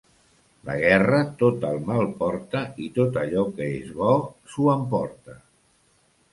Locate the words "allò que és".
3.27-3.95